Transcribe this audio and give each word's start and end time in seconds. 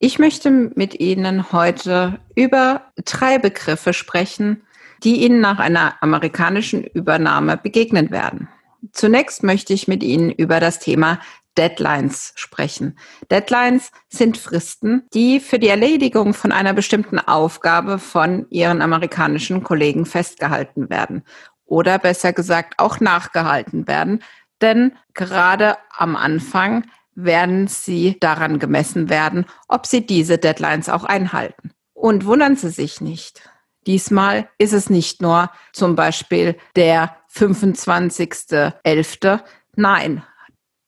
Ich 0.00 0.20
möchte 0.20 0.50
mit 0.50 1.00
Ihnen 1.00 1.50
heute 1.50 2.20
über 2.36 2.92
drei 3.04 3.38
Begriffe 3.38 3.92
sprechen, 3.92 4.62
die 5.02 5.24
Ihnen 5.24 5.40
nach 5.40 5.58
einer 5.58 6.00
amerikanischen 6.00 6.84
Übernahme 6.84 7.56
begegnen 7.56 8.12
werden. 8.12 8.48
Zunächst 8.92 9.42
möchte 9.42 9.72
ich 9.72 9.88
mit 9.88 10.04
Ihnen 10.04 10.30
über 10.30 10.60
das 10.60 10.78
Thema 10.78 11.18
Deadlines 11.56 12.32
sprechen. 12.36 12.96
Deadlines 13.28 13.90
sind 14.08 14.38
Fristen, 14.38 15.02
die 15.12 15.40
für 15.40 15.58
die 15.58 15.66
Erledigung 15.66 16.32
von 16.32 16.52
einer 16.52 16.74
bestimmten 16.74 17.18
Aufgabe 17.18 17.98
von 17.98 18.46
Ihren 18.50 18.82
amerikanischen 18.82 19.64
Kollegen 19.64 20.06
festgehalten 20.06 20.90
werden 20.90 21.24
oder 21.64 21.98
besser 21.98 22.32
gesagt 22.32 22.74
auch 22.78 23.00
nachgehalten 23.00 23.88
werden, 23.88 24.22
denn 24.60 24.92
gerade 25.14 25.76
am 25.96 26.14
Anfang 26.14 26.84
werden 27.18 27.66
Sie 27.66 28.18
daran 28.20 28.60
gemessen 28.60 29.10
werden, 29.10 29.44
ob 29.66 29.86
Sie 29.86 30.06
diese 30.06 30.38
Deadlines 30.38 30.88
auch 30.88 31.02
einhalten. 31.04 31.72
Und 31.92 32.24
wundern 32.24 32.56
Sie 32.56 32.70
sich 32.70 33.00
nicht. 33.00 33.50
Diesmal 33.86 34.48
ist 34.58 34.72
es 34.72 34.88
nicht 34.88 35.20
nur 35.20 35.50
zum 35.72 35.96
Beispiel 35.96 36.56
der 36.76 37.16
25.11. 37.32 39.40
Nein, 39.74 40.22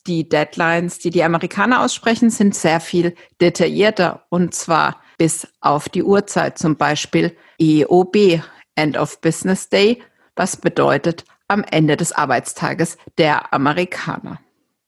die 0.07 0.29
Deadlines, 0.29 0.99
die 0.99 1.11
die 1.11 1.25
Amerikaner 1.25 1.83
aussprechen, 1.83 2.31
sind 2.31 2.55
sehr 2.55 2.79
viel 2.81 3.17
detaillierter 3.41 4.27
und 4.29 4.55
zwar 4.55 5.01
bis 5.19 5.49
auf 5.61 5.89
die 5.89 6.05
Uhrzeit, 6.05 6.59
zum 6.59 6.77
Beispiel 6.77 7.37
EOB, 7.59 8.41
End 8.77 8.97
of 8.97 9.21
Business 9.21 9.69
Day, 9.69 10.01
was 10.37 10.57
bedeutet 10.57 11.25
am 11.49 11.65
Ende 11.65 11.97
des 11.97 12.13
Arbeitstages 12.13 12.97
der 13.19 13.53
Amerikaner. 13.53 14.39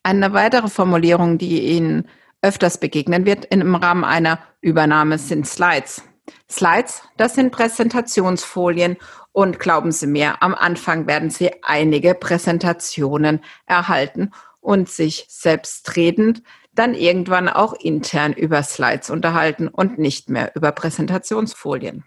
Eine 0.02 0.32
weitere 0.32 0.68
Formulierung, 0.68 1.38
die 1.38 1.76
Ihnen 1.76 2.08
öfters 2.42 2.78
begegnen 2.78 3.24
wird 3.24 3.44
im 3.46 3.74
Rahmen 3.74 4.04
einer 4.04 4.40
Übernahme, 4.60 5.18
sind 5.18 5.46
Slides. 5.46 6.02
Slides, 6.50 7.02
das 7.16 7.34
sind 7.34 7.52
Präsentationsfolien 7.52 8.96
und 9.32 9.58
glauben 9.58 9.92
Sie 9.92 10.06
mir, 10.06 10.42
am 10.42 10.54
Anfang 10.54 11.06
werden 11.06 11.30
Sie 11.30 11.50
einige 11.62 12.14
Präsentationen 12.14 13.40
erhalten 13.66 14.30
und 14.60 14.88
sich 14.88 15.26
selbstredend 15.28 16.42
dann 16.74 16.94
irgendwann 16.94 17.48
auch 17.48 17.74
intern 17.74 18.32
über 18.32 18.62
Slides 18.62 19.10
unterhalten 19.10 19.68
und 19.68 19.98
nicht 19.98 20.30
mehr 20.30 20.52
über 20.54 20.72
Präsentationsfolien. 20.72 22.04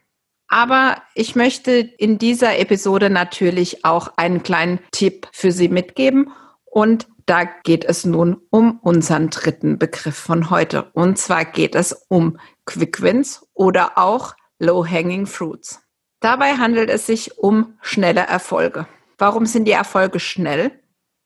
Aber 0.47 1.01
ich 1.13 1.35
möchte 1.35 1.71
in 1.71 2.17
dieser 2.17 2.59
Episode 2.59 3.09
natürlich 3.09 3.85
auch 3.85 4.13
einen 4.17 4.43
kleinen 4.43 4.79
Tipp 4.91 5.27
für 5.31 5.51
Sie 5.51 5.69
mitgeben. 5.69 6.31
Und 6.65 7.07
da 7.25 7.43
geht 7.43 7.85
es 7.85 8.05
nun 8.05 8.41
um 8.51 8.79
unseren 8.79 9.29
dritten 9.29 9.79
Begriff 9.79 10.15
von 10.15 10.49
heute. 10.49 10.91
Und 10.93 11.17
zwar 11.17 11.45
geht 11.45 11.75
es 11.75 11.93
um 12.07 12.37
Quick 12.65 13.01
Wins 13.01 13.47
oder 13.53 13.97
auch 13.97 14.35
Low-Hanging 14.59 15.25
Fruits. 15.25 15.81
Dabei 16.19 16.53
handelt 16.57 16.89
es 16.89 17.05
sich 17.07 17.37
um 17.37 17.77
schnelle 17.81 18.21
Erfolge. 18.21 18.87
Warum 19.17 19.45
sind 19.45 19.65
die 19.65 19.71
Erfolge 19.71 20.19
schnell? 20.19 20.79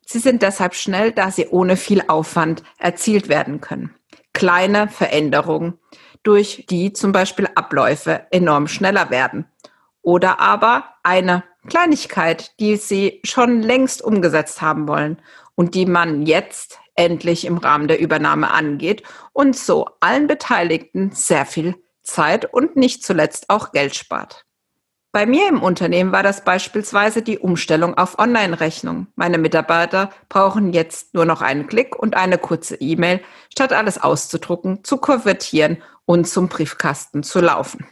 Sie 0.05 0.19
sind 0.19 0.41
deshalb 0.41 0.73
schnell, 0.73 1.11
da 1.11 1.31
sie 1.31 1.47
ohne 1.47 1.77
viel 1.77 2.03
Aufwand 2.07 2.63
erzielt 2.77 3.29
werden 3.29 3.61
können. 3.61 3.93
Kleine 4.33 4.87
Veränderungen 4.87 5.79
durch 6.23 6.65
die 6.69 6.93
zum 6.93 7.11
Beispiel 7.11 7.47
Abläufe 7.55 8.25
enorm 8.31 8.67
schneller 8.67 9.09
werden. 9.09 9.45
Oder 10.01 10.39
aber 10.39 10.95
eine 11.03 11.43
Kleinigkeit, 11.67 12.59
die 12.59 12.77
Sie 12.77 13.21
schon 13.23 13.61
längst 13.61 14.01
umgesetzt 14.01 14.61
haben 14.61 14.87
wollen 14.87 15.21
und 15.59 15.75
die 15.75 15.85
man 15.85 16.25
jetzt 16.25 16.79
endlich 16.95 17.43
im 17.43 17.57
Rahmen 17.57 17.89
der 17.89 17.99
Übernahme 17.99 18.49
angeht 18.49 19.03
und 19.33 19.57
so 19.57 19.89
allen 19.99 20.25
Beteiligten 20.25 21.11
sehr 21.11 21.45
viel 21.45 21.75
Zeit 22.01 22.45
und 22.53 22.77
nicht 22.77 23.03
zuletzt 23.03 23.49
auch 23.49 23.73
Geld 23.73 23.93
spart. 23.93 24.45
Bei 25.11 25.25
mir 25.25 25.49
im 25.49 25.61
Unternehmen 25.61 26.13
war 26.13 26.23
das 26.23 26.45
beispielsweise 26.45 27.21
die 27.21 27.39
Umstellung 27.39 27.97
auf 27.97 28.19
Online-Rechnung. 28.19 29.07
Meine 29.17 29.37
Mitarbeiter 29.37 30.11
brauchen 30.29 30.71
jetzt 30.71 31.13
nur 31.13 31.25
noch 31.25 31.41
einen 31.41 31.67
Klick 31.67 31.93
und 31.93 32.15
eine 32.15 32.37
kurze 32.37 32.77
E-Mail, 32.77 33.19
statt 33.51 33.73
alles 33.73 34.01
auszudrucken, 34.01 34.85
zu 34.85 34.95
konvertieren 34.95 35.83
und 36.05 36.25
zum 36.25 36.47
Briefkasten 36.47 37.21
zu 37.21 37.41
laufen. 37.41 37.85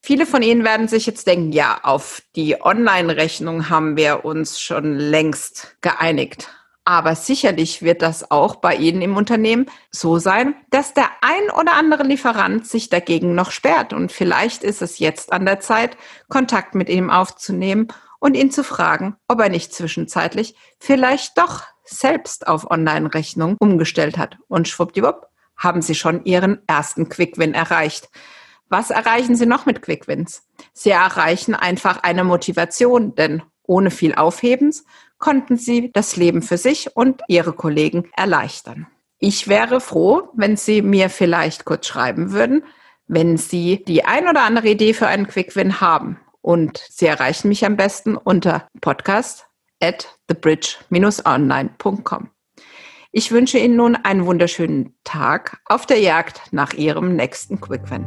Viele 0.00 0.24
von 0.24 0.40
Ihnen 0.40 0.64
werden 0.64 0.88
sich 0.88 1.04
jetzt 1.04 1.26
denken, 1.26 1.52
ja, 1.52 1.78
auf 1.82 2.22
die 2.36 2.58
Online-Rechnung 2.58 3.68
haben 3.68 3.98
wir 3.98 4.24
uns 4.24 4.58
schon 4.58 4.94
längst 4.94 5.76
geeinigt. 5.82 6.48
Aber 6.88 7.16
sicherlich 7.16 7.82
wird 7.82 8.00
das 8.00 8.30
auch 8.30 8.56
bei 8.56 8.76
Ihnen 8.76 9.02
im 9.02 9.16
Unternehmen 9.16 9.66
so 9.90 10.18
sein, 10.18 10.54
dass 10.70 10.94
der 10.94 11.10
ein 11.20 11.50
oder 11.50 11.74
andere 11.74 12.04
Lieferant 12.04 12.64
sich 12.64 12.88
dagegen 12.88 13.34
noch 13.34 13.50
sperrt. 13.50 13.92
Und 13.92 14.12
vielleicht 14.12 14.62
ist 14.62 14.82
es 14.82 15.00
jetzt 15.00 15.32
an 15.32 15.44
der 15.44 15.58
Zeit, 15.58 15.96
Kontakt 16.28 16.76
mit 16.76 16.88
ihm 16.88 17.10
aufzunehmen 17.10 17.88
und 18.20 18.36
ihn 18.36 18.52
zu 18.52 18.62
fragen, 18.62 19.16
ob 19.26 19.40
er 19.40 19.48
nicht 19.48 19.74
zwischenzeitlich 19.74 20.54
vielleicht 20.78 21.36
doch 21.36 21.64
selbst 21.82 22.46
auf 22.46 22.70
Online-Rechnung 22.70 23.56
umgestellt 23.58 24.16
hat. 24.16 24.38
Und 24.46 24.68
schwuppdiwupp 24.68 25.26
haben 25.56 25.82
Sie 25.82 25.96
schon 25.96 26.24
Ihren 26.24 26.60
ersten 26.68 27.08
Quick-Win 27.08 27.52
erreicht. 27.52 28.10
Was 28.68 28.90
erreichen 28.90 29.34
Sie 29.34 29.46
noch 29.46 29.66
mit 29.66 29.82
Quick-Wins? 29.82 30.46
Sie 30.72 30.90
erreichen 30.90 31.56
einfach 31.56 32.04
eine 32.04 32.22
Motivation, 32.22 33.16
denn 33.16 33.42
ohne 33.64 33.90
viel 33.90 34.14
Aufhebens 34.14 34.84
konnten 35.18 35.56
sie 35.56 35.92
das 35.92 36.16
Leben 36.16 36.42
für 36.42 36.58
sich 36.58 36.96
und 36.96 37.22
ihre 37.28 37.52
Kollegen 37.52 38.10
erleichtern. 38.16 38.86
Ich 39.18 39.48
wäre 39.48 39.80
froh, 39.80 40.28
wenn 40.34 40.56
Sie 40.56 40.82
mir 40.82 41.08
vielleicht 41.08 41.64
kurz 41.64 41.86
schreiben 41.86 42.32
würden, 42.32 42.64
wenn 43.06 43.38
Sie 43.38 43.82
die 43.84 44.04
ein 44.04 44.28
oder 44.28 44.42
andere 44.42 44.68
Idee 44.68 44.92
für 44.92 45.06
einen 45.06 45.26
Quick-Win 45.26 45.80
haben. 45.80 46.20
Und 46.42 46.84
Sie 46.90 47.06
erreichen 47.06 47.48
mich 47.48 47.64
am 47.64 47.76
besten 47.76 48.16
unter 48.16 48.68
podcast 48.80 49.46
at 49.82 50.18
thebridge-online.com. 50.28 52.30
Ich 53.10 53.32
wünsche 53.32 53.58
Ihnen 53.58 53.76
nun 53.76 53.96
einen 53.96 54.26
wunderschönen 54.26 54.94
Tag 55.02 55.60
auf 55.64 55.86
der 55.86 56.00
Jagd 56.00 56.52
nach 56.52 56.74
Ihrem 56.74 57.16
nächsten 57.16 57.58
Quick-Win. 57.58 58.04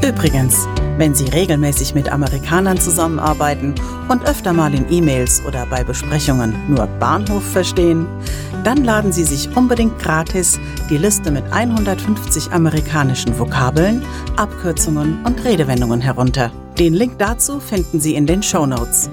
Übrigens, 0.00 0.68
wenn 0.96 1.14
Sie 1.14 1.26
regelmäßig 1.26 1.94
mit 1.94 2.10
Amerikanern 2.10 2.78
zusammenarbeiten 2.78 3.74
und 4.08 4.26
öfter 4.28 4.52
mal 4.52 4.74
in 4.74 4.90
E-Mails 4.90 5.42
oder 5.46 5.66
bei 5.66 5.82
Besprechungen 5.84 6.54
nur 6.68 6.86
Bahnhof 6.86 7.44
verstehen, 7.44 8.06
dann 8.62 8.84
laden 8.84 9.12
Sie 9.12 9.24
sich 9.24 9.56
unbedingt 9.56 9.98
gratis 9.98 10.58
die 10.90 10.96
Liste 10.96 11.30
mit 11.30 11.44
150 11.52 12.52
amerikanischen 12.52 13.38
Vokabeln, 13.38 14.02
Abkürzungen 14.36 15.24
und 15.24 15.44
Redewendungen 15.44 16.00
herunter. 16.00 16.50
Den 16.78 16.94
Link 16.94 17.18
dazu 17.18 17.60
finden 17.60 18.00
Sie 18.00 18.14
in 18.14 18.26
den 18.26 18.42
Show 18.42 18.66
Notes. 18.66 19.10